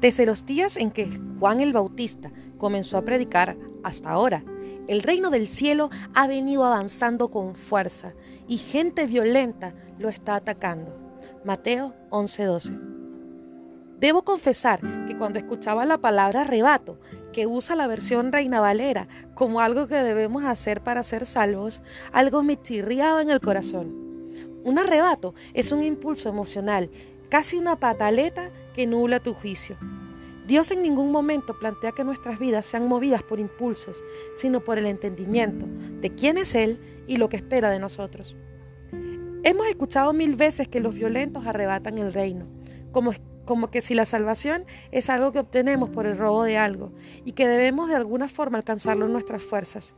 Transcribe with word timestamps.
Desde 0.00 0.26
los 0.26 0.46
días 0.46 0.76
en 0.76 0.92
que 0.92 1.10
Juan 1.40 1.60
el 1.60 1.72
Bautista 1.72 2.30
comenzó 2.56 2.98
a 2.98 3.04
predicar 3.04 3.56
hasta 3.82 4.10
ahora, 4.10 4.44
el 4.86 5.02
reino 5.02 5.30
del 5.30 5.48
cielo 5.48 5.90
ha 6.14 6.28
venido 6.28 6.64
avanzando 6.64 7.30
con 7.30 7.56
fuerza 7.56 8.14
y 8.46 8.58
gente 8.58 9.06
violenta 9.06 9.74
lo 9.98 10.08
está 10.08 10.36
atacando. 10.36 10.96
Mateo 11.44 11.94
11:12. 12.10 12.78
Debo 13.98 14.22
confesar 14.22 14.80
que 15.08 15.18
cuando 15.18 15.40
escuchaba 15.40 15.84
la 15.84 15.98
palabra 15.98 16.42
arrebato, 16.42 17.00
que 17.32 17.48
usa 17.48 17.74
la 17.74 17.88
versión 17.88 18.30
Reina 18.30 18.60
Valera 18.60 19.08
como 19.34 19.60
algo 19.60 19.88
que 19.88 19.96
debemos 19.96 20.44
hacer 20.44 20.80
para 20.80 21.02
ser 21.02 21.26
salvos, 21.26 21.82
algo 22.12 22.44
me 22.44 22.60
chirriaba 22.60 23.20
en 23.20 23.30
el 23.30 23.40
corazón. 23.40 23.92
Un 24.62 24.78
arrebato 24.78 25.34
es 25.54 25.72
un 25.72 25.82
impulso 25.82 26.28
emocional, 26.28 26.88
casi 27.28 27.56
una 27.56 27.76
pataleta 27.76 28.50
que 28.74 28.86
nubla 28.86 29.20
tu 29.20 29.34
juicio. 29.34 29.76
Dios 30.46 30.70
en 30.70 30.82
ningún 30.82 31.12
momento 31.12 31.58
plantea 31.58 31.92
que 31.92 32.04
nuestras 32.04 32.38
vidas 32.38 32.64
sean 32.64 32.88
movidas 32.88 33.22
por 33.22 33.38
impulsos, 33.38 34.02
sino 34.34 34.60
por 34.60 34.78
el 34.78 34.86
entendimiento 34.86 35.66
de 36.00 36.14
quién 36.14 36.38
es 36.38 36.54
Él 36.54 36.80
y 37.06 37.18
lo 37.18 37.28
que 37.28 37.36
espera 37.36 37.68
de 37.68 37.78
nosotros. 37.78 38.34
Hemos 39.44 39.66
escuchado 39.68 40.12
mil 40.14 40.36
veces 40.36 40.66
que 40.66 40.80
los 40.80 40.94
violentos 40.94 41.46
arrebatan 41.46 41.98
el 41.98 42.14
reino, 42.14 42.46
como, 42.92 43.12
como 43.44 43.70
que 43.70 43.82
si 43.82 43.94
la 43.94 44.06
salvación 44.06 44.64
es 44.90 45.10
algo 45.10 45.32
que 45.32 45.38
obtenemos 45.38 45.90
por 45.90 46.06
el 46.06 46.16
robo 46.16 46.44
de 46.44 46.56
algo 46.56 46.92
y 47.26 47.32
que 47.32 47.46
debemos 47.46 47.88
de 47.88 47.96
alguna 47.96 48.28
forma 48.28 48.56
alcanzarlo 48.56 49.04
en 49.04 49.12
nuestras 49.12 49.42
fuerzas. 49.42 49.94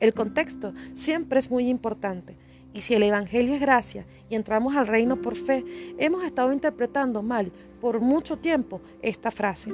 El 0.00 0.12
contexto 0.12 0.74
siempre 0.92 1.38
es 1.38 1.50
muy 1.50 1.68
importante 1.68 2.36
y 2.74 2.82
si 2.82 2.94
el 2.94 3.04
Evangelio 3.04 3.54
es 3.54 3.60
gracia 3.60 4.04
y 4.28 4.34
entramos 4.34 4.74
al 4.74 4.88
reino 4.88 5.22
por 5.22 5.36
fe, 5.36 5.64
hemos 5.96 6.24
estado 6.24 6.52
interpretando 6.52 7.22
mal 7.22 7.52
por 7.80 8.00
mucho 8.00 8.36
tiempo 8.36 8.80
esta 9.00 9.30
frase. 9.30 9.72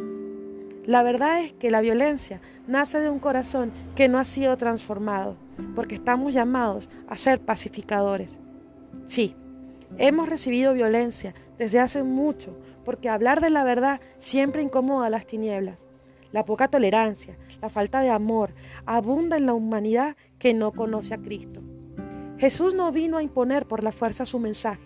La 0.85 1.03
verdad 1.03 1.43
es 1.43 1.53
que 1.55 1.71
la 1.71 1.81
violencia 1.81 2.41
nace 2.67 3.01
de 3.01 3.09
un 3.09 3.19
corazón 3.19 3.73
que 3.97 4.09
no 4.09 4.19
ha 4.19 4.25
sido 4.25 4.57
transformado, 4.57 5.37
porque 5.75 5.95
estamos 5.95 6.35
llamados 6.35 6.91
a 7.09 7.17
ser 7.17 7.41
pacificadores. 7.41 8.39
Sí, 9.07 9.35
hemos 9.99 10.29
recibido 10.29 10.75
violencia 10.75 11.35
desde 11.57 11.81
hace 11.81 12.03
mucho, 12.03 12.57
porque 12.85 13.09
hablar 13.09 13.41
de 13.41 13.51
la 13.51 13.65
verdad 13.65 14.01
siempre 14.19 14.63
incomoda 14.63 15.11
las 15.11 15.27
tinieblas. 15.27 15.87
La 16.33 16.45
poca 16.45 16.69
tolerancia, 16.69 17.37
la 17.61 17.69
falta 17.69 18.03
de 18.03 18.11
amor, 18.11 18.55
abunda 18.87 19.37
en 19.37 19.47
la 19.47 19.55
humanidad 19.55 20.17
que 20.39 20.55
no 20.55 20.73
conoce 20.73 21.15
a 21.15 21.19
Cristo. 21.19 21.61
Jesús 22.41 22.75
no 22.75 22.91
vino 22.91 23.19
a 23.19 23.23
imponer 23.23 23.67
por 23.67 23.85
la 23.85 23.93
fuerza 23.93 24.25
su 24.25 24.39
mensaje, 24.39 24.81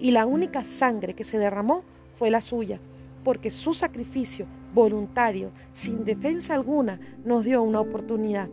y 0.00 0.10
la 0.10 0.26
única 0.26 0.64
sangre 0.64 1.14
que 1.14 1.22
se 1.22 1.38
derramó 1.38 1.84
fue 2.14 2.30
la 2.32 2.40
suya, 2.40 2.80
porque 3.22 3.52
su 3.52 3.74
sacrificio 3.74 4.46
voluntario, 4.74 5.52
sin 5.72 6.04
defensa 6.04 6.54
alguna, 6.54 6.98
nos 7.24 7.44
dio 7.44 7.62
una 7.62 7.78
oportunidad. 7.78 8.48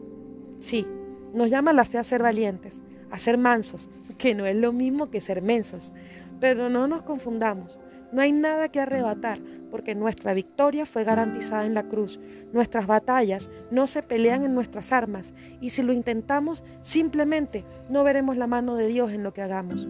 Sí, 0.59 0.85
nos 1.33 1.49
llama 1.49 1.73
la 1.73 1.83
fe 1.83 1.97
a 1.97 2.03
ser 2.03 2.21
valientes, 2.21 2.83
a 3.09 3.17
ser 3.17 3.39
mansos, 3.39 3.89
que 4.19 4.35
no 4.35 4.45
es 4.45 4.55
lo 4.55 4.71
mismo 4.71 5.09
que 5.09 5.19
ser 5.19 5.41
mensos. 5.41 5.91
Pero 6.39 6.69
no 6.69 6.87
nos 6.87 7.01
confundamos. 7.01 7.79
No 8.13 8.21
hay 8.21 8.31
nada 8.31 8.69
que 8.69 8.79
arrebatar, 8.79 9.39
porque 9.71 9.95
nuestra 9.95 10.35
victoria 10.35 10.85
fue 10.85 11.03
garantizada 11.03 11.65
en 11.65 11.73
la 11.73 11.89
cruz. 11.89 12.19
Nuestras 12.53 12.85
batallas 12.85 13.49
no 13.71 13.87
se 13.87 14.03
pelean 14.03 14.43
en 14.43 14.53
nuestras 14.53 14.93
armas, 14.93 15.33
y 15.59 15.71
si 15.71 15.81
lo 15.81 15.93
intentamos, 15.93 16.63
simplemente 16.81 17.65
no 17.89 18.03
veremos 18.03 18.37
la 18.37 18.45
mano 18.45 18.75
de 18.75 18.85
Dios 18.85 19.11
en 19.11 19.23
lo 19.23 19.33
que 19.33 19.41
hagamos. 19.41 19.87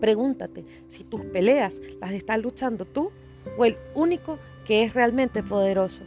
Pregúntate 0.00 0.64
si 0.88 1.04
tus 1.04 1.20
peleas 1.26 1.80
las 2.00 2.10
estás 2.10 2.40
luchando 2.40 2.84
tú 2.84 3.12
o 3.56 3.64
el 3.64 3.76
único 3.94 4.40
que 4.64 4.82
es 4.82 4.94
realmente 4.94 5.44
poderoso. 5.44 6.02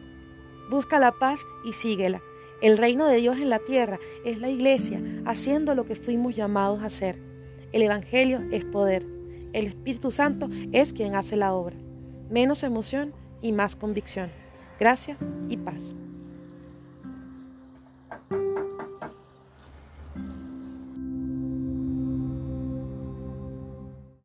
Busca 0.69 0.99
la 0.99 1.13
paz 1.13 1.45
y 1.63 1.71
síguela. 1.71 2.21
El 2.61 2.77
reino 2.77 3.07
de 3.07 3.17
Dios 3.17 3.37
en 3.37 3.49
la 3.49 3.59
tierra 3.59 3.99
es 4.25 4.39
la 4.39 4.49
iglesia 4.49 5.01
haciendo 5.25 5.75
lo 5.75 5.85
que 5.85 5.95
fuimos 5.95 6.35
llamados 6.35 6.83
a 6.83 6.87
hacer. 6.87 7.17
El 7.71 7.83
Evangelio 7.83 8.41
es 8.51 8.65
poder. 8.65 9.20
El 9.53 9.67
Espíritu 9.67 10.11
Santo 10.11 10.49
es 10.71 10.93
quien 10.93 11.15
hace 11.15 11.35
la 11.35 11.53
obra. 11.53 11.75
Menos 12.29 12.63
emoción 12.63 13.13
y 13.41 13.51
más 13.51 13.75
convicción. 13.75 14.29
Gracia 14.79 15.17
y 15.49 15.57
paz. 15.57 15.93